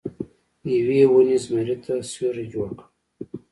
[0.75, 2.85] یوې ونې زمري ته سیوری جوړ کړ.